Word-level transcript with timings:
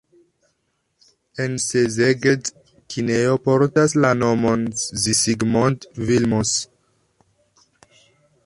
En 1.43 1.53
Szeged 1.65 2.43
kinejo 2.93 3.35
portas 3.49 3.91
la 4.07 4.11
nomon 4.23 4.61
Zsigmond 5.01 5.79
Vilmos. 6.09 6.57